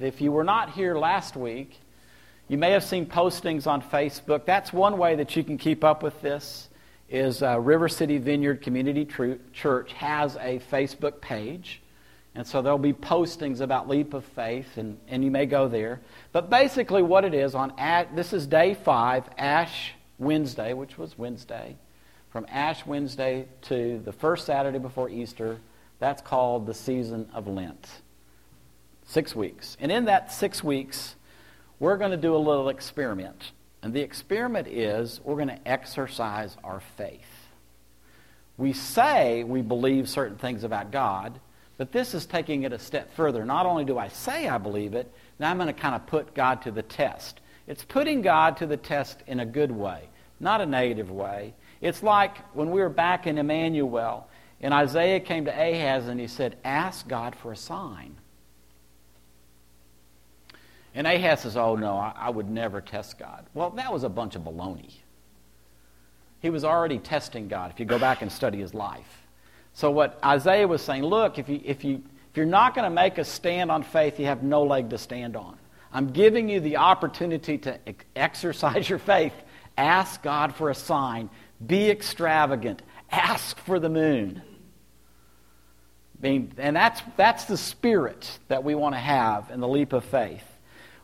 [0.00, 1.78] If you were not here last week,
[2.48, 4.46] you may have seen postings on Facebook.
[4.46, 6.68] That's one way that you can keep up with this.
[7.10, 11.82] Is uh, River City Vineyard Community Church has a Facebook page,
[12.34, 16.00] and so there'll be postings about Leap of Faith, and, and you may go there.
[16.32, 17.74] But basically, what it is on
[18.14, 21.76] this is day five, Ash Wednesday, which was Wednesday,
[22.30, 25.58] from Ash Wednesday to the first Saturday before Easter.
[25.98, 27.86] That's called the season of Lent.
[29.10, 29.76] Six weeks.
[29.80, 31.16] And in that six weeks,
[31.80, 33.50] we're going to do a little experiment.
[33.82, 37.48] And the experiment is we're going to exercise our faith.
[38.56, 41.40] We say we believe certain things about God,
[41.76, 43.44] but this is taking it a step further.
[43.44, 46.32] Not only do I say I believe it, now I'm going to kind of put
[46.32, 47.40] God to the test.
[47.66, 50.08] It's putting God to the test in a good way,
[50.38, 51.54] not a negative way.
[51.80, 54.28] It's like when we were back in Emmanuel,
[54.60, 58.14] and Isaiah came to Ahaz and he said, Ask God for a sign.
[60.94, 63.46] And Ahaz says, Oh, no, I, I, would never test God.
[63.54, 64.92] Well, that was a bunch of baloney.
[66.40, 69.26] He was already testing God if you go back and study his life.
[69.72, 72.94] So, what Isaiah was saying, look, if, you, if, you, if you're not going to
[72.94, 75.58] make a stand on faith, you have no leg to stand on.
[75.92, 77.78] I'm giving you the opportunity to
[78.16, 79.34] exercise your faith.
[79.76, 81.30] Ask God for a sign.
[81.64, 82.82] Be extravagant.
[83.10, 84.42] Ask for the moon.
[86.20, 90.04] Mean, and that's, that's the spirit that we want to have in the leap of
[90.04, 90.44] faith.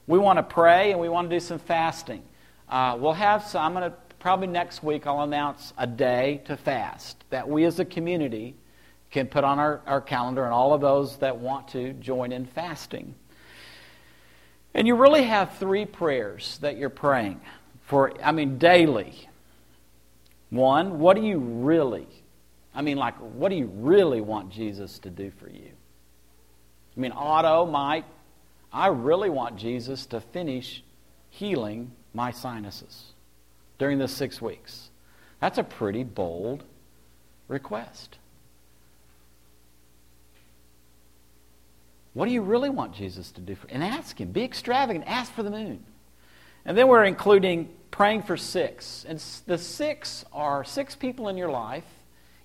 [0.06, 2.22] We want to pray and we want to do some fasting.
[2.68, 6.56] Uh, we'll have some, I'm going to, probably next week, I'll announce a day to
[6.56, 8.54] fast that we as a community
[9.10, 12.46] can put on our, our calendar and all of those that want to join in
[12.46, 13.14] fasting.
[14.74, 17.40] And you really have three prayers that you're praying
[17.82, 19.28] for, I mean, daily.
[20.50, 22.06] One, what do you really,
[22.74, 25.70] I mean, like, what do you really want Jesus to do for you?
[26.96, 28.04] I mean, Otto might
[28.72, 30.82] I really want Jesus to finish
[31.30, 33.12] healing my sinuses
[33.78, 34.90] during this six weeks.
[35.40, 36.64] That's a pretty bold
[37.48, 38.18] request.
[42.14, 44.32] What do you really want Jesus to do for and ask him.
[44.32, 45.04] Be extravagant.
[45.06, 45.84] Ask for the moon.
[46.64, 49.04] And then we're including praying for six.
[49.06, 51.84] And the six are six people in your life.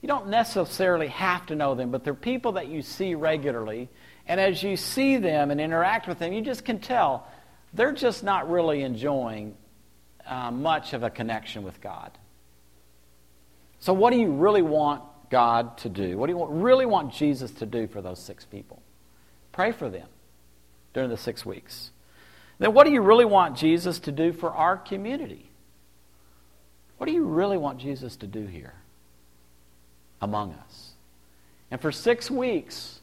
[0.01, 3.87] You don't necessarily have to know them, but they're people that you see regularly
[4.27, 7.27] and as you see them and interact with them, you just can tell
[7.73, 9.55] they're just not really enjoying
[10.25, 12.11] uh, much of a connection with God.
[13.79, 16.17] So, what do you really want God to do?
[16.17, 18.81] What do you want, really want Jesus to do for those six people?
[19.51, 20.07] Pray for them
[20.93, 21.91] during the six weeks.
[22.59, 25.49] Then, what do you really want Jesus to do for our community?
[26.97, 28.75] What do you really want Jesus to do here
[30.21, 30.91] among us?
[31.71, 33.00] And for six weeks,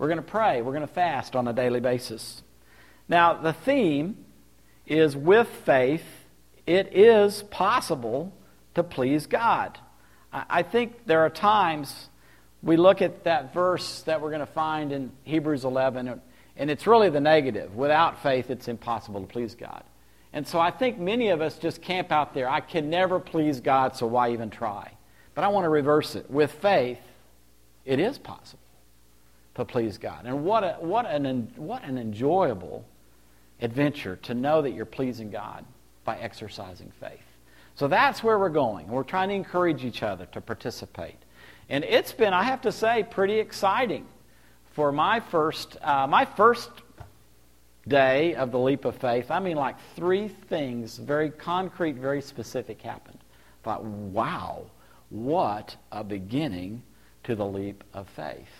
[0.00, 0.62] we're going to pray.
[0.62, 2.42] We're going to fast on a daily basis.
[3.06, 4.16] Now, the theme
[4.86, 6.02] is with faith,
[6.66, 8.32] it is possible
[8.74, 9.78] to please God.
[10.32, 12.08] I think there are times
[12.62, 16.18] we look at that verse that we're going to find in Hebrews 11,
[16.56, 17.76] and it's really the negative.
[17.76, 19.84] Without faith, it's impossible to please God.
[20.32, 22.48] And so I think many of us just camp out there.
[22.48, 24.92] I can never please God, so why even try?
[25.34, 26.30] But I want to reverse it.
[26.30, 27.00] With faith,
[27.84, 28.59] it is possible
[29.60, 30.26] to please God.
[30.26, 32.84] And what, a, what, an, what an enjoyable
[33.60, 35.64] adventure to know that you're pleasing God
[36.04, 37.20] by exercising faith.
[37.74, 38.88] So that's where we're going.
[38.88, 41.16] We're trying to encourage each other to participate.
[41.68, 44.06] And it's been, I have to say, pretty exciting
[44.72, 46.70] for my first, uh, my first
[47.86, 49.30] day of the leap of faith.
[49.30, 53.18] I mean, like three things, very concrete, very specific, happened.
[53.62, 54.66] I thought, wow,
[55.10, 56.82] what a beginning
[57.24, 58.59] to the leap of faith.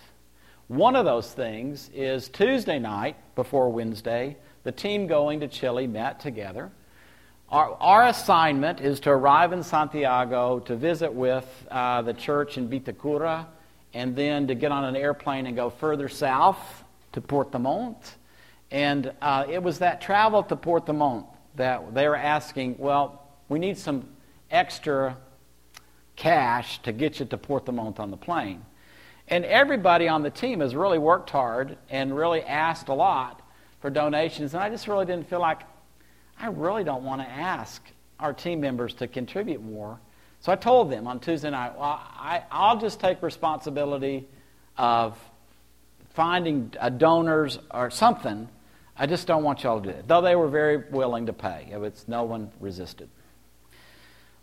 [0.71, 6.21] One of those things is Tuesday night before Wednesday, the team going to Chile met
[6.21, 6.71] together.
[7.49, 12.69] Our, our assignment is to arrive in Santiago to visit with uh, the church in
[12.69, 13.47] Vitacura
[13.93, 18.15] and then to get on an airplane and go further south to Puerto Montt.
[18.71, 21.25] And uh, it was that travel to Puerto Montt
[21.57, 24.07] that they were asking, well, we need some
[24.49, 25.17] extra
[26.15, 28.63] cash to get you to Puerto Montt on the plane.
[29.31, 33.41] And everybody on the team has really worked hard and really asked a lot
[33.79, 34.53] for donations.
[34.53, 35.61] And I just really didn't feel like
[36.37, 37.81] I really don't want to ask
[38.19, 39.99] our team members to contribute more.
[40.41, 44.27] So I told them on Tuesday night, well, I, will just take responsibility
[44.77, 45.17] of
[46.13, 48.49] finding donors or something.
[48.97, 50.07] I just don't want y'all to do it.
[50.09, 51.69] Though they were very willing to pay.
[51.71, 53.07] It was, no one resisted.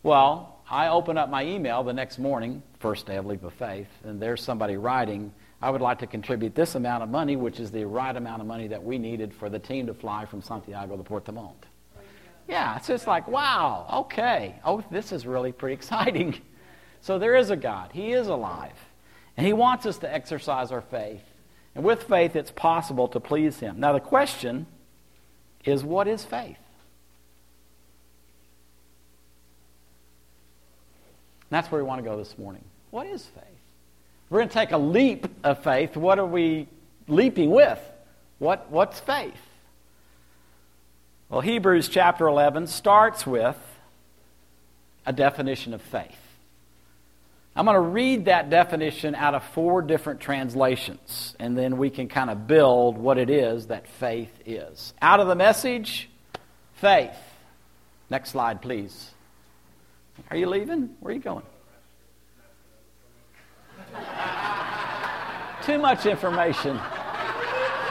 [0.01, 3.87] Well, I open up my email the next morning, first day of Leap of Faith,
[4.03, 5.33] and there's somebody writing,
[5.63, 8.47] I would like to contribute this amount of money, which is the right amount of
[8.47, 11.65] money that we needed for the team to fly from Santiago to Puerto Montt.
[12.47, 14.59] Yeah, it's just like, wow, okay.
[14.63, 16.39] Oh, this is really pretty exciting.
[17.01, 17.89] So there is a God.
[17.91, 18.77] He is alive.
[19.37, 21.23] And He wants us to exercise our faith.
[21.73, 23.79] And with faith, it's possible to please Him.
[23.79, 24.67] Now, the question
[25.65, 26.57] is what is faith?
[31.49, 32.63] That's where we want to go this morning.
[32.91, 33.43] What is faith?
[34.29, 35.97] We're going to take a leap of faith.
[35.97, 36.67] What are we
[37.07, 37.79] leaping with?
[38.37, 39.33] What, what's faith?
[41.29, 43.57] Well, Hebrews chapter 11 starts with
[45.05, 46.15] a definition of faith.
[47.55, 52.07] I'm going to read that definition out of four different translations, and then we can
[52.07, 54.93] kind of build what it is that faith is.
[55.01, 56.09] Out of the message,
[56.75, 57.17] faith.
[58.09, 59.11] Next slide, please.
[60.29, 60.95] Are you leaving?
[60.99, 61.43] Where are you going?
[65.63, 66.79] Too much information.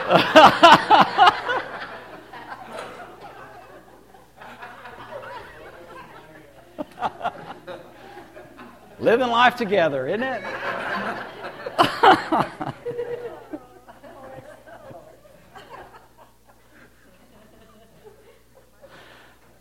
[8.99, 10.41] Living life together, isn't it?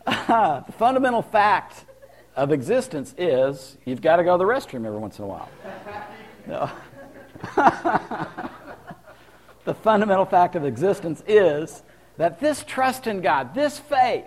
[0.06, 1.84] the fundamental fact
[2.38, 5.50] of existence is you've got to go to the restroom every once in a while.
[6.46, 6.70] No.
[9.64, 11.82] the fundamental fact of existence is
[12.16, 14.24] that this trust in God, this faith,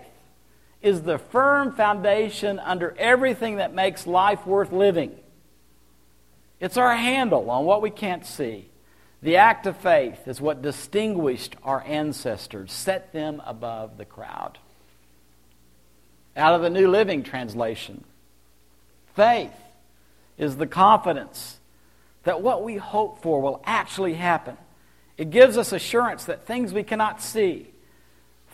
[0.82, 5.16] is the firm foundation under everything that makes life worth living.
[6.60, 8.68] It's our handle on what we can't see.
[9.22, 14.58] The act of faith is what distinguished our ancestors, set them above the crowd
[16.36, 18.04] out of the New Living Translation.
[19.14, 19.52] Faith
[20.38, 21.58] is the confidence
[22.24, 24.56] that what we hope for will actually happen.
[25.18, 27.68] It gives us assurance that things we cannot see.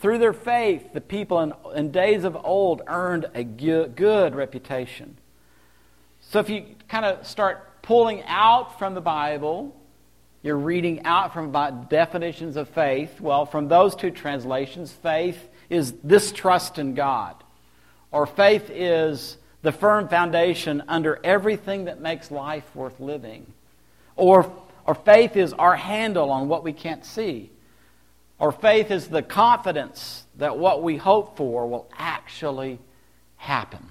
[0.01, 5.17] Through their faith, the people in, in days of old earned a good, good reputation.
[6.21, 9.75] So if you kind of start pulling out from the Bible,
[10.41, 13.19] you're reading out from about definitions of faith.
[13.19, 17.35] Well, from those two translations, faith is this trust in God
[18.11, 23.45] or faith is the firm foundation under everything that makes life worth living.
[24.15, 24.51] Or,
[24.85, 27.51] or faith is our handle on what we can't see.
[28.39, 32.79] Or faith is the confidence that what we hope for will actually
[33.35, 33.89] happen.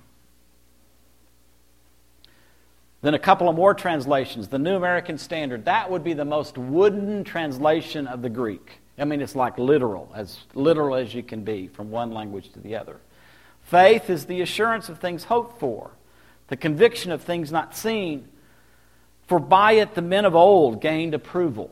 [3.00, 4.48] Then a couple of more translations.
[4.48, 8.80] The New American Standard, that would be the most wooden translation of the Greek.
[8.98, 12.60] I mean, it's like literal, as literal as you can be from one language to
[12.60, 12.96] the other.
[13.68, 15.90] Faith is the assurance of things hoped for,
[16.46, 18.26] the conviction of things not seen.
[19.26, 21.70] For by it the men of old gained approval.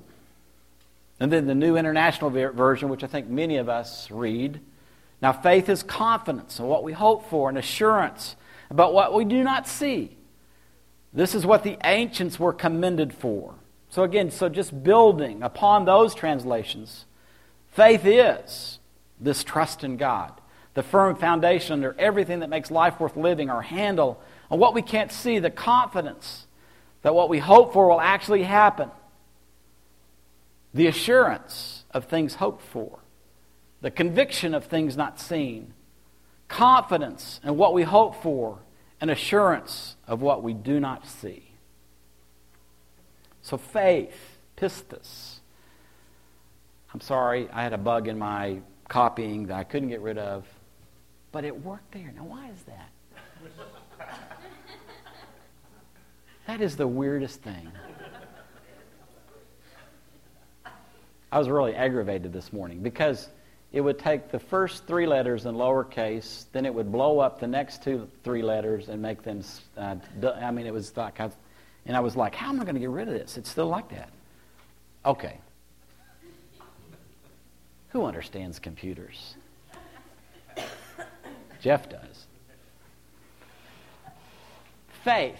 [1.18, 4.60] And then the New International Version, which I think many of us read.
[5.22, 8.36] Now, faith is confidence in what we hope for, and assurance
[8.68, 10.14] about what we do not see.
[11.14, 13.54] This is what the ancients were commended for.
[13.88, 17.06] So, again, so just building upon those translations,
[17.72, 18.80] faith is
[19.18, 20.38] this trust in God
[20.76, 24.20] the firm foundation or everything that makes life worth living, our handle
[24.50, 26.46] on what we can't see, the confidence
[27.00, 28.90] that what we hope for will actually happen,
[30.74, 32.98] the assurance of things hoped for,
[33.80, 35.72] the conviction of things not seen,
[36.46, 38.58] confidence in what we hope for,
[39.00, 41.52] and assurance of what we do not see.
[43.40, 45.38] So faith, pistis.
[46.92, 50.44] I'm sorry, I had a bug in my copying that I couldn't get rid of.
[51.36, 52.10] But it worked there.
[52.16, 52.90] Now, why is that?
[56.46, 57.70] That is the weirdest thing.
[61.30, 63.28] I was really aggravated this morning because
[63.70, 67.46] it would take the first three letters in lowercase, then it would blow up the
[67.46, 69.42] next two, three letters and make them.
[69.76, 69.96] Uh,
[70.40, 71.30] I mean, it was like, I,
[71.84, 73.36] and I was like, how am I going to get rid of this?
[73.36, 74.08] It's still like that.
[75.04, 75.36] Okay.
[77.90, 79.34] Who understands computers?
[81.66, 82.26] Jeff does.
[85.02, 85.34] Faith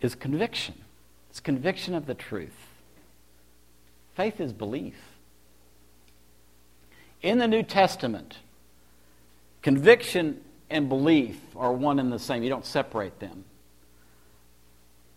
[0.00, 0.74] is conviction.
[1.30, 2.56] It's conviction of the truth.
[4.16, 4.96] Faith is belief.
[7.22, 8.38] In the New Testament,
[9.62, 12.42] conviction and belief are one and the same.
[12.42, 13.44] You don't separate them.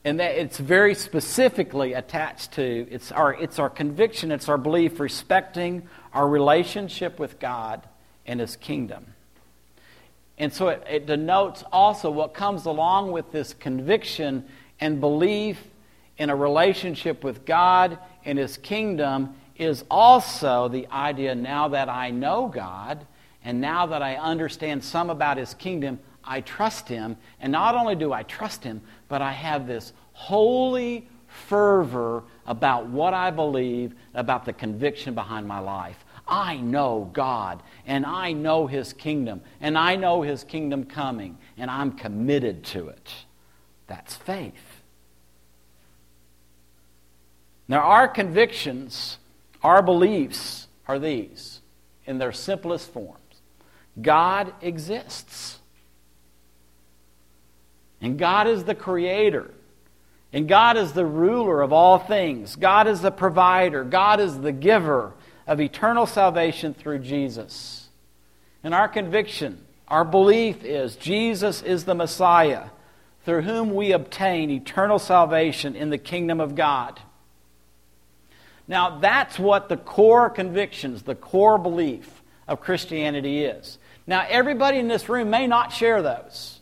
[0.05, 4.99] And that it's very specifically attached to it's our, it's our conviction, it's our belief
[4.99, 7.87] respecting our relationship with God
[8.25, 9.13] and His kingdom.
[10.37, 14.45] And so it, it, denotes also what comes along with this conviction
[14.79, 15.61] and belief
[16.17, 22.11] in a relationship with God and His kingdom is also the idea now that I
[22.11, 23.05] know God
[23.43, 25.99] and now that I understand some about His kingdom,
[26.29, 27.17] I trust Him.
[27.41, 33.13] And not only do I trust Him, but I have this holy fervor about what
[33.13, 35.97] I believe, about the conviction behind my life.
[36.27, 41.71] I know God, and I know His kingdom, and I know His kingdom coming, and
[41.71, 43.09] I'm committed to it.
[43.87, 44.53] That's faith.
[47.67, 49.17] Now, our convictions,
[49.63, 51.61] our beliefs are these
[52.05, 53.15] in their simplest forms
[54.01, 55.58] God exists,
[58.01, 59.51] and God is the creator.
[60.31, 62.55] And God is the ruler of all things.
[62.55, 63.83] God is the provider.
[63.83, 65.13] God is the giver
[65.47, 67.89] of eternal salvation through Jesus.
[68.63, 72.65] And our conviction, our belief is Jesus is the Messiah
[73.25, 76.99] through whom we obtain eternal salvation in the kingdom of God.
[78.67, 83.79] Now, that's what the core convictions, the core belief of Christianity is.
[84.05, 86.58] Now, everybody in this room may not share those.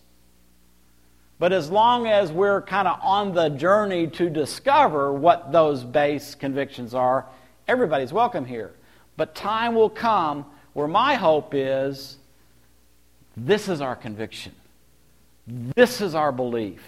[1.40, 6.34] But as long as we're kind of on the journey to discover what those base
[6.34, 7.26] convictions are,
[7.68, 8.72] everybody's welcome here.
[9.18, 12.18] But time will come where my hope is
[13.36, 14.54] this is our conviction.
[15.46, 16.82] This is our belief.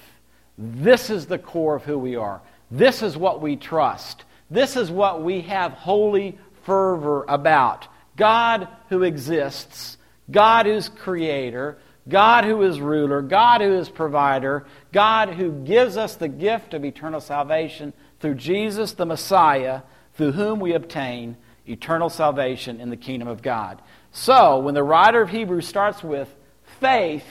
[0.57, 2.41] This is the core of who we are.
[2.71, 4.25] This is what we trust.
[4.49, 7.87] This is what we have holy fervor about.
[8.17, 9.97] God who exists,
[10.29, 11.77] God who's creator,
[12.09, 16.83] God who is ruler, God who is provider, God who gives us the gift of
[16.83, 19.81] eternal salvation through Jesus the Messiah,
[20.15, 21.37] through whom we obtain
[21.67, 23.81] eternal salvation in the kingdom of God.
[24.11, 26.33] So, when the writer of Hebrews starts with
[26.79, 27.25] faith,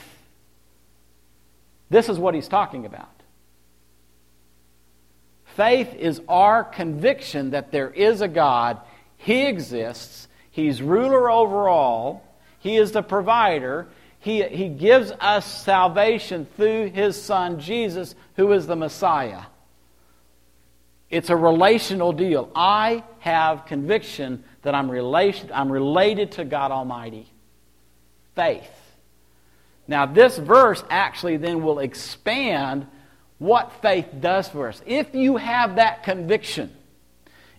[1.89, 3.09] this is what he's talking about.
[5.55, 8.79] Faith is our conviction that there is a God,
[9.17, 12.23] He exists, He's ruler over all,
[12.59, 13.87] He is the provider,
[14.19, 19.43] he, he gives us salvation through His Son, Jesus, who is the Messiah.
[21.09, 22.51] It's a relational deal.
[22.53, 27.31] I have conviction that I'm, relation, I'm related to God Almighty.
[28.35, 28.69] Faith.
[29.87, 32.85] Now, this verse actually then will expand
[33.39, 34.81] what faith does for us.
[34.85, 36.71] If you have that conviction,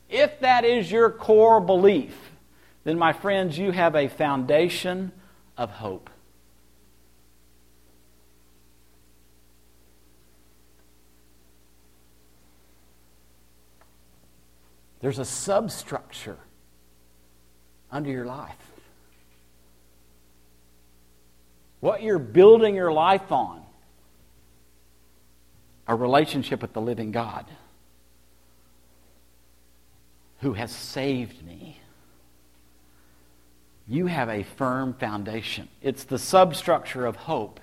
[0.09, 2.15] if that is your core belief,
[2.85, 5.13] then, my friends, you have a foundation
[5.57, 6.09] of hope.
[15.01, 16.39] There's a substructure
[17.91, 18.57] under your life.
[21.81, 23.63] What you're building your life on,
[25.89, 27.47] a relationship with the living God
[30.41, 31.81] who has saved me.
[33.89, 35.69] You have a firm foundation.
[35.83, 37.59] It's the substructure of hope.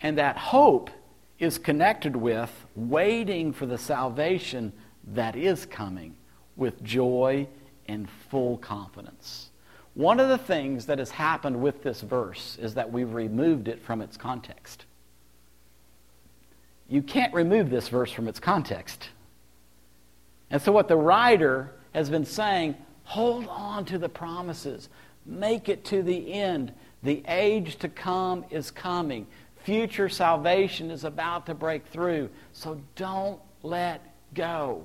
[0.00, 0.90] And that hope
[1.38, 4.72] is connected with waiting for the salvation
[5.06, 6.16] that is coming
[6.56, 7.46] with joy
[7.88, 9.50] and full confidence.
[9.94, 13.82] One of the things that has happened with this verse is that we've removed it
[13.82, 14.86] from its context.
[16.88, 19.10] You can't remove this verse from its context.
[20.50, 24.88] And so, what the writer has been saying hold on to the promises,
[25.26, 26.72] make it to the end.
[27.02, 29.26] The age to come is coming,
[29.64, 32.30] future salvation is about to break through.
[32.52, 34.02] So, don't let
[34.34, 34.84] go.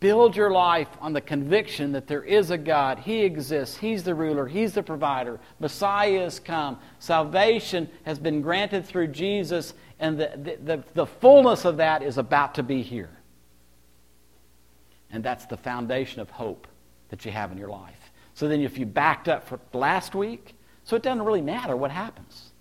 [0.00, 3.00] Build your life on the conviction that there is a God.
[3.00, 3.76] He exists.
[3.76, 4.46] He's the ruler.
[4.46, 5.40] He's the provider.
[5.58, 6.78] Messiah has come.
[7.00, 12.16] Salvation has been granted through Jesus, and the, the, the, the fullness of that is
[12.16, 13.10] about to be here.
[15.10, 16.68] And that's the foundation of hope
[17.08, 18.12] that you have in your life.
[18.34, 21.90] So then, if you backed up for last week, so it doesn't really matter what
[21.90, 22.52] happens.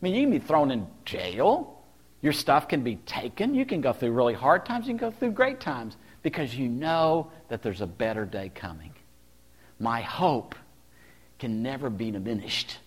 [0.00, 1.82] I mean, you can be thrown in jail.
[2.22, 3.54] Your stuff can be taken.
[3.54, 4.86] You can go through really hard times.
[4.86, 8.92] You can go through great times because you know that there's a better day coming.
[9.78, 10.54] My hope
[11.38, 12.78] can never be diminished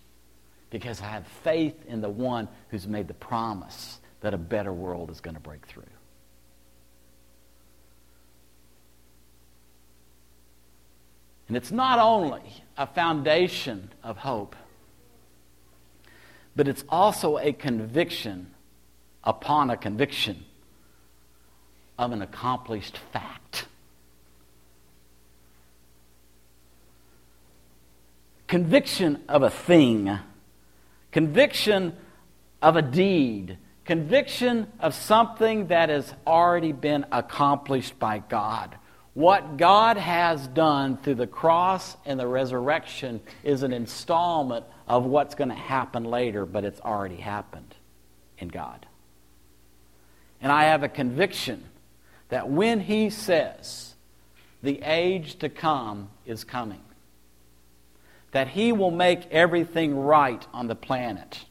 [0.69, 5.09] because I have faith in the one who's made the promise that a better world
[5.11, 5.83] is going to break through.
[11.47, 14.55] And it's not only a foundation of hope,
[16.55, 18.53] but it's also a conviction
[19.23, 20.45] upon a conviction
[21.97, 23.65] of an accomplished fact.
[28.47, 30.19] Conviction of a thing,
[31.12, 31.95] conviction
[32.62, 38.77] of a deed, Conviction of something that has already been accomplished by God.
[39.13, 45.35] What God has done through the cross and the resurrection is an installment of what's
[45.35, 47.75] going to happen later, but it's already happened
[48.39, 48.85] in God.
[50.41, 51.63] And I have a conviction
[52.33, 53.93] that when He says,
[54.63, 56.81] the age to come is coming,
[58.31, 61.45] that He will make everything right on the planet,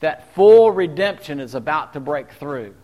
[0.00, 2.74] that full redemption is about to break through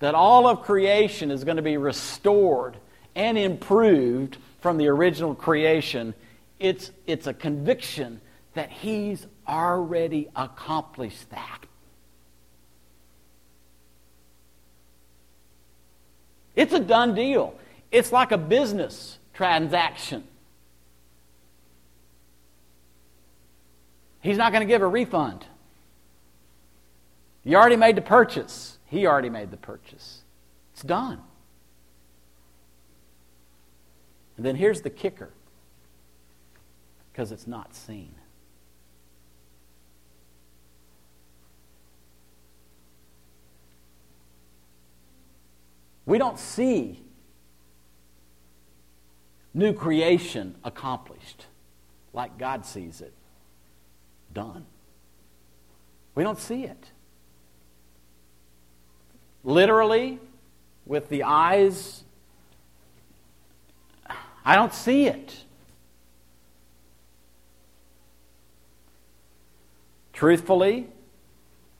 [0.00, 2.76] that all of creation is going to be restored
[3.14, 6.14] and improved from the original creation,
[6.58, 8.20] it's, it's a conviction
[8.54, 11.63] that He's already accomplished that.
[16.56, 17.54] It's a done deal.
[17.90, 20.24] It's like a business transaction.
[24.20, 25.44] He's not going to give a refund.
[27.44, 28.78] You already made the purchase.
[28.86, 30.22] He already made the purchase.
[30.72, 31.20] It's done.
[34.36, 35.30] And then here's the kicker
[37.12, 38.14] because it's not seen.
[46.06, 47.02] We don't see
[49.52, 51.46] new creation accomplished
[52.12, 53.12] like God sees it
[54.32, 54.66] done.
[56.14, 56.90] We don't see it
[59.44, 60.18] literally
[60.86, 62.02] with the eyes.
[64.44, 65.44] I don't see it.
[70.12, 70.86] Truthfully,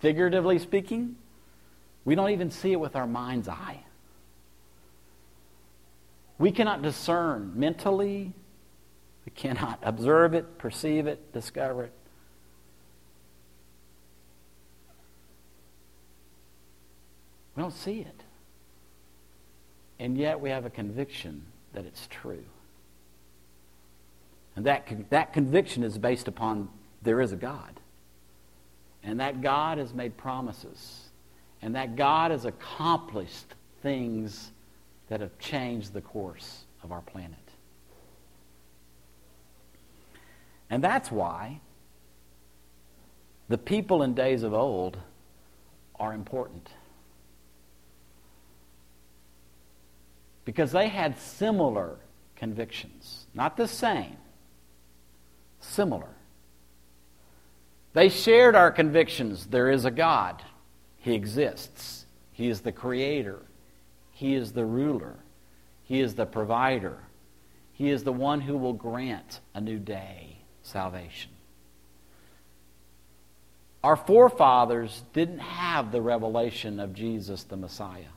[0.01, 1.17] figuratively speaking,
[2.05, 3.84] we don't even see it with our mind's eye.
[6.39, 8.33] We cannot discern mentally,
[9.25, 11.93] we cannot observe it, perceive it, discover it.
[17.57, 18.23] We don't see it.
[19.99, 22.45] And yet we have a conviction that it's true.
[24.57, 26.69] And that, that conviction is based upon
[27.03, 27.81] there is a God.
[29.03, 31.05] And that God has made promises.
[31.63, 34.51] And that God has accomplished things
[35.09, 37.39] that have changed the course of our planet.
[40.71, 41.61] And that's why
[43.49, 44.99] the people in days of old
[45.99, 46.69] are important.
[50.45, 51.97] because they had similar
[52.37, 53.27] convictions.
[53.35, 54.17] Not the same,
[55.61, 56.09] similar.
[57.93, 59.47] They shared our convictions.
[59.47, 60.43] There is a God,
[60.99, 63.41] He exists, He is the creator,
[64.15, 65.17] He is the ruler,
[65.83, 66.99] He is the provider,
[67.73, 71.31] He is the one who will grant a new day salvation.
[73.83, 78.15] Our forefathers didn't have the revelation of Jesus the Messiah.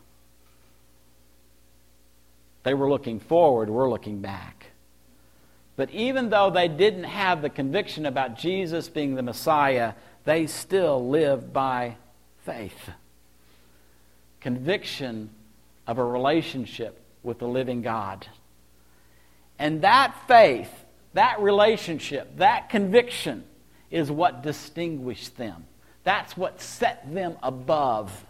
[2.64, 4.68] They were looking forward, we're looking back.
[5.76, 9.94] But even though they didn't have the conviction about Jesus being the Messiah,
[10.26, 11.98] they still lived by
[12.46, 12.90] faith.
[14.40, 15.30] Conviction
[15.88, 18.28] of a relationship with the living God.
[19.58, 20.70] And that faith,
[21.14, 23.44] that relationship, that conviction
[23.90, 25.66] is what distinguished them.
[26.04, 28.26] That's what set them above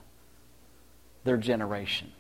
[1.23, 2.11] their generation.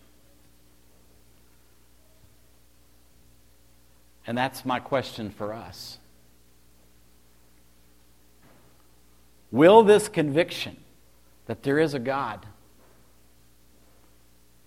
[4.25, 5.99] And that's my question for us.
[9.51, 10.75] Will this conviction
[11.45, 12.45] that there is a God,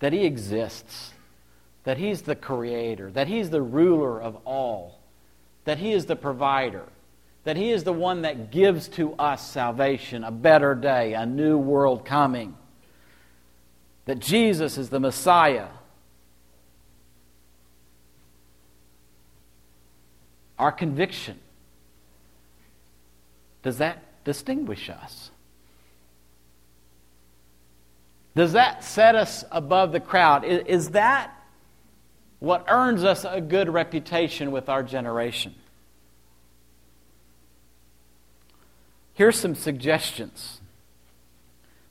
[0.01, 1.13] that He exists,
[1.85, 4.99] that He's the creator, that He's the ruler of all,
[5.63, 6.83] that He is the provider,
[7.45, 11.57] that He is the one that gives to us salvation, a better day, a new
[11.57, 12.57] world coming,
[14.05, 15.67] that Jesus is the Messiah
[20.61, 21.39] our conviction,
[23.63, 25.30] does that distinguish us?
[28.35, 30.45] Does that set us above the crowd?
[30.45, 31.31] Is, that
[32.39, 35.53] what earns us a good reputation with our generation?
[39.13, 40.61] Here's some suggestions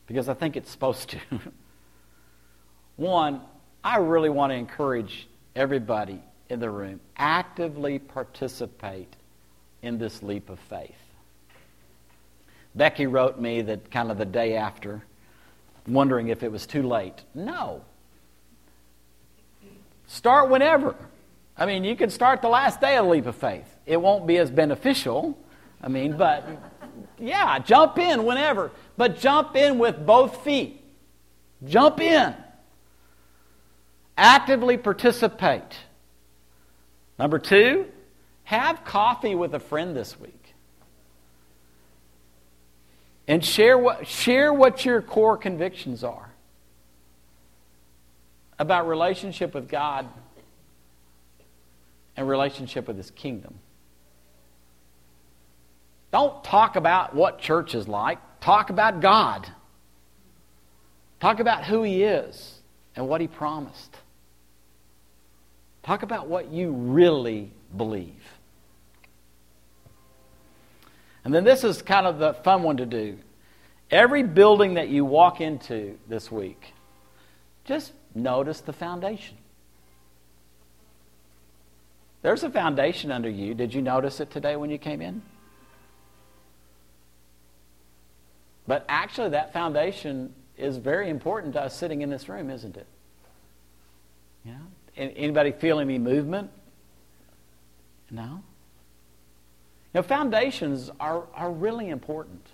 [0.06, 1.20] because I think it's supposed to.
[2.96, 3.42] One,
[3.84, 9.14] I really want to encourage everybody in the room actively participate
[9.82, 10.96] in this leap of faith.
[12.74, 15.02] Becky wrote me that kind of the day after,
[15.92, 17.22] wondering if it was too late.
[17.34, 17.82] No.
[20.06, 20.96] Start whenever.
[21.56, 23.66] I mean, you can start the last day of the leap of faith.
[23.86, 25.38] It won't be as beneficial,
[25.82, 26.46] I mean, but
[27.18, 30.82] yeah, jump in whenever, but jump in with both feet.
[31.64, 32.34] Jump in.
[34.16, 35.76] Actively participate.
[37.18, 37.86] Number two,
[38.44, 40.39] have coffee with a friend this week.
[43.30, 46.32] And share what, share what your core convictions are
[48.58, 50.08] about relationship with God
[52.16, 53.54] and relationship with His kingdom.
[56.10, 58.18] Don't talk about what church is like.
[58.40, 59.46] Talk about God.
[61.20, 62.58] Talk about who He is
[62.96, 63.96] and what He promised.
[65.84, 68.39] Talk about what you really believe.
[71.30, 73.16] And then this is kind of the fun one to do.
[73.88, 76.74] Every building that you walk into this week,
[77.64, 79.36] just notice the foundation.
[82.22, 83.54] There's a foundation under you.
[83.54, 85.22] Did you notice it today when you came in?
[88.66, 92.88] But actually, that foundation is very important to us sitting in this room, isn't it?
[94.44, 94.58] Yeah.
[94.96, 96.50] Anybody feel any movement?
[98.10, 98.42] No.
[99.92, 102.46] Know, foundations are, are really important.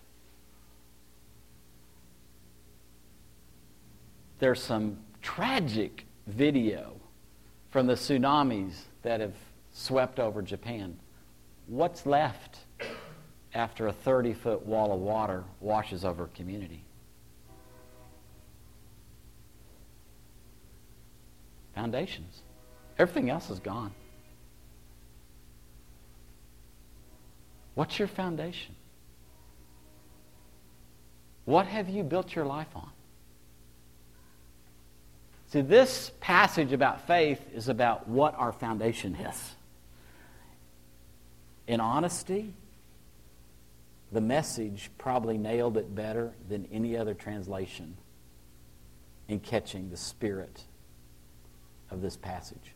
[4.38, 6.96] There's some tragic video
[7.70, 9.35] from the tsunamis that have
[9.72, 10.96] swept over Japan.
[11.66, 12.59] What's left
[13.55, 16.85] after a 30 foot wall of water washes over a community?
[21.75, 22.40] Foundations.
[22.99, 23.92] Everything else is gone.
[27.77, 28.75] What's your foundation?
[31.45, 32.89] What have you built your life on?
[35.49, 39.55] See, this passage about faith is about what our foundation is.
[41.69, 42.55] In honesty,
[44.11, 47.99] the message probably nailed it better than any other translation
[49.29, 50.65] in catching the spirit
[51.91, 52.73] of this passage.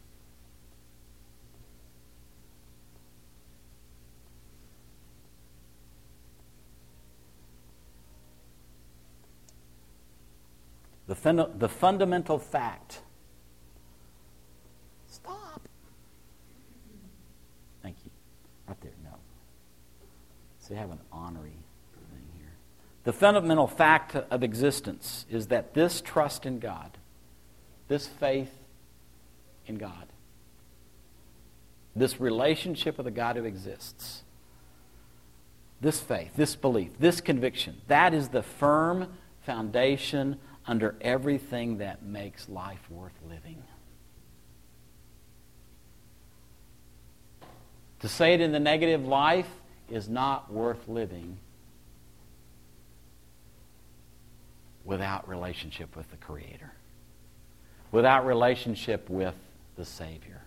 [11.10, 13.00] The, fun- the fundamental fact.
[15.08, 15.60] Stop.
[17.82, 18.12] Thank you.
[18.68, 19.16] Right there, no.
[20.60, 22.52] So you have an honorary thing here.
[23.02, 26.96] The fundamental fact of existence is that this trust in God,
[27.88, 28.54] this faith
[29.66, 30.06] in God,
[31.96, 34.22] this relationship with the God who exists,
[35.80, 39.08] this faith, this belief, this conviction, that is the firm
[39.44, 40.38] foundation
[40.70, 43.60] under everything that makes life worth living.
[47.98, 49.48] To say it in the negative life
[49.90, 51.38] is not worth living
[54.84, 56.70] without relationship with the Creator,
[57.90, 59.34] without relationship with
[59.74, 60.40] the Savior,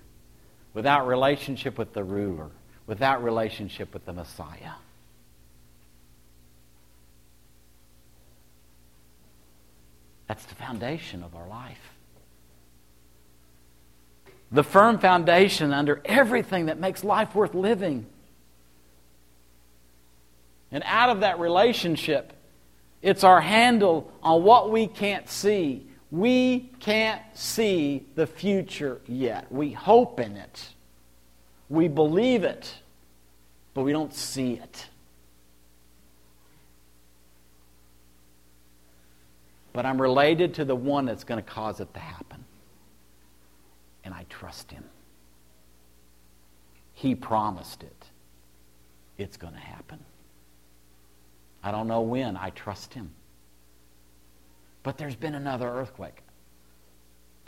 [0.74, 2.50] without relationship with the ruler,
[2.88, 4.72] without relationship with the Messiah.
[10.34, 11.91] That's the foundation of our life.
[14.52, 18.08] The firm foundation under everything that makes life worth living.
[20.72, 22.34] And out of that relationship,
[23.04, 25.86] it's our handle on what we can't see.
[26.10, 29.52] We can't see the future yet.
[29.52, 30.67] We hope in it.
[31.69, 32.74] We believe it,
[33.76, 34.88] but we don't see it.
[39.74, 42.46] But I'm related to the one that's going to cause it to happen.
[44.04, 44.84] And I trust him.
[46.94, 48.06] He promised it.
[49.18, 50.00] It's going to happen.
[51.64, 52.38] I don't know when.
[52.38, 53.12] I trust him.
[54.84, 56.22] But there's been another earthquake.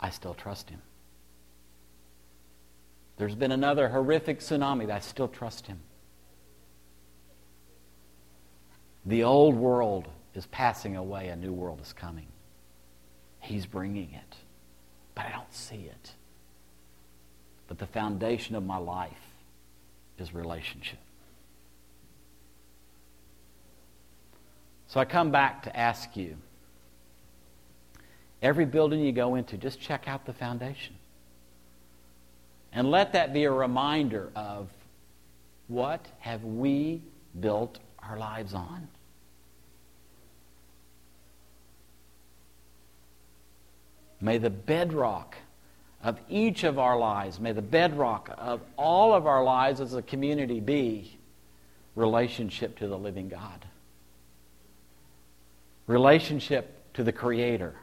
[0.00, 0.82] I still trust him.
[3.18, 4.90] There's been another horrific tsunami.
[4.90, 5.80] I still trust him.
[9.04, 12.26] The old world is passing away, a new world is coming.
[13.40, 14.36] He's bringing it,
[15.14, 16.12] but I don't see it.
[17.68, 19.12] But the foundation of my life
[20.18, 20.98] is relationship.
[24.88, 26.36] So I come back to ask you
[28.40, 30.94] every building you go into, just check out the foundation.
[32.72, 34.68] And let that be a reminder of
[35.68, 37.02] what have we
[37.40, 38.88] built our lives on?
[44.20, 45.36] May the bedrock
[46.02, 50.02] of each of our lives, may the bedrock of all of our lives as a
[50.02, 51.18] community be
[51.94, 53.66] relationship to the living God,
[55.86, 57.74] relationship to the Creator,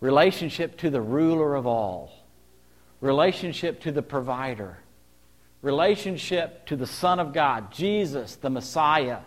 [0.00, 2.12] relationship to the ruler of all,
[3.00, 4.78] relationship to the provider,
[5.62, 9.20] relationship to the Son of God, Jesus, the Messiah,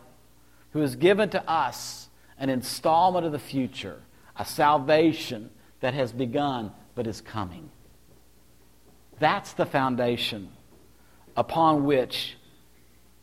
[0.73, 4.01] who has given to us an installment of the future,
[4.37, 5.49] a salvation
[5.81, 7.69] that has begun but is coming.
[9.19, 10.49] That's the foundation
[11.35, 12.37] upon which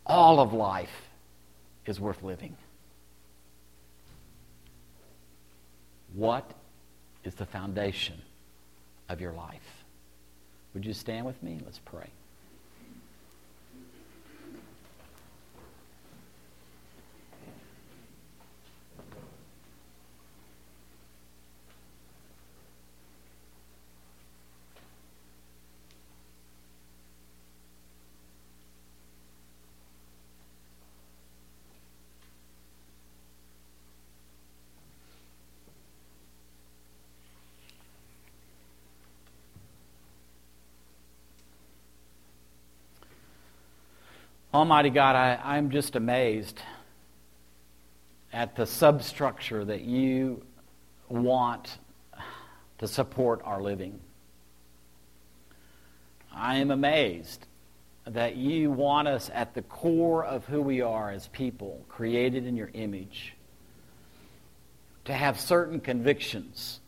[0.07, 1.09] all of life
[1.87, 2.57] is worth living.
[6.15, 6.51] What
[7.25, 8.21] is the foundation
[9.09, 9.85] of your life?
[10.75, 11.61] Would you stand with me?
[11.65, 12.09] Let's pray.
[44.59, 46.61] Almighty God, I, I'm just amazed
[48.33, 50.43] at the substructure that you
[51.09, 51.79] want
[52.79, 54.01] to support our living.
[56.35, 57.47] I am amazed
[58.05, 62.57] that you want us at the core of who we are as people, created in
[62.57, 63.35] your image,
[65.05, 66.81] to have certain convictions.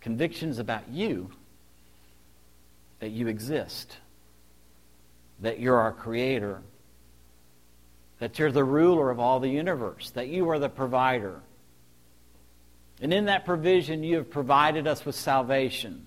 [0.00, 1.30] Convictions about you,
[3.00, 3.98] that you exist
[5.42, 6.62] that you're our creator,
[8.20, 11.40] that you're the ruler of all the universe, that you are the provider.
[13.00, 16.06] And in that provision, you have provided us with salvation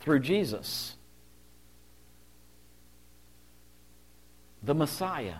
[0.00, 0.96] through Jesus,
[4.64, 5.36] the Messiah.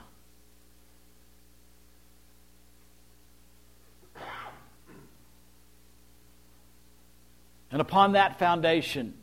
[7.73, 9.15] And upon that foundation,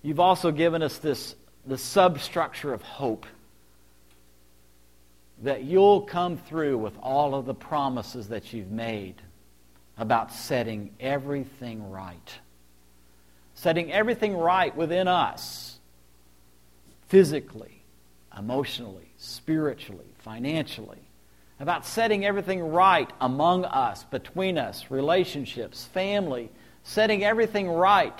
[0.00, 1.34] you've also given us this
[1.66, 3.26] the substructure of hope
[5.42, 9.14] that you'll come through with all of the promises that you've made
[9.96, 12.38] about setting everything right.
[13.54, 15.78] Setting everything right within us,
[17.08, 17.82] physically,
[18.36, 20.98] emotionally, spiritually, financially.
[21.58, 26.50] About setting everything right among us, between us, relationships, family,
[26.84, 28.18] setting everything right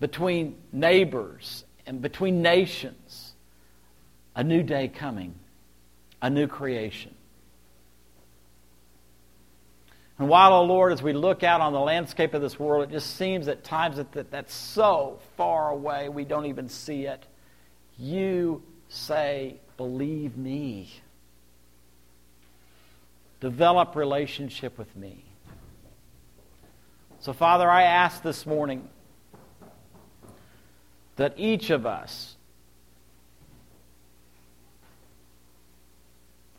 [0.00, 3.34] between neighbors and between nations,
[4.34, 5.34] a new day coming,
[6.22, 7.14] a new creation.
[10.18, 12.88] And while, O oh Lord, as we look out on the landscape of this world,
[12.88, 17.06] it just seems at times that, that that's so far away we don't even see
[17.06, 17.24] it.
[17.98, 20.92] You say, Believe me.
[23.40, 25.24] Develop relationship with me.
[27.20, 28.88] So, Father, I ask this morning
[31.16, 32.36] that each of us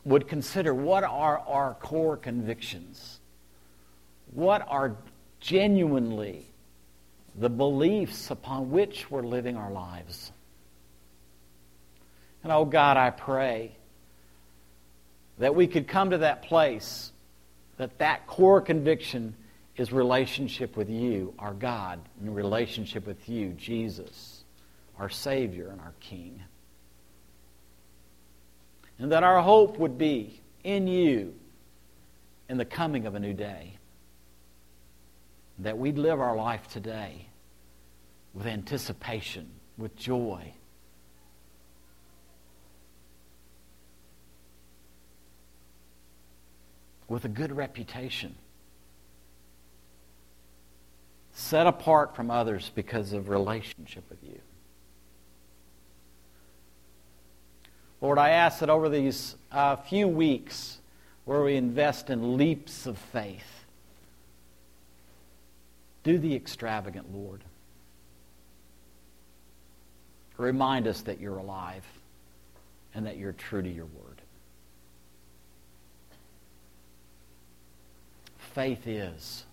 [0.04, 3.18] would consider what are our core convictions?
[4.32, 4.96] What are
[5.40, 6.46] genuinely
[7.34, 10.32] the beliefs upon which we're living our lives?
[12.42, 13.72] And oh God, I pray
[15.38, 17.12] that we could come to that place
[17.76, 19.34] that that core conviction
[19.76, 24.35] is relationship with you, our God, and relationship with you, Jesus
[24.98, 26.42] our Savior and our King.
[28.98, 31.34] And that our hope would be in you
[32.48, 33.76] in the coming of a new day.
[35.58, 37.26] That we'd live our life today
[38.34, 40.52] with anticipation, with joy.
[47.08, 48.34] With a good reputation.
[51.32, 54.40] Set apart from others because of relationship with you.
[58.00, 60.78] Lord, I ask that over these uh, few weeks
[61.24, 63.64] where we invest in leaps of faith,
[66.04, 67.42] do the extravagant, Lord.
[70.36, 71.84] Remind us that you're alive
[72.94, 74.20] and that you're true to your word.
[78.54, 79.44] Faith is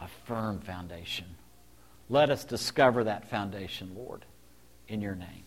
[0.00, 1.26] a firm foundation.
[2.08, 4.24] Let us discover that foundation, Lord
[4.88, 5.43] in your name.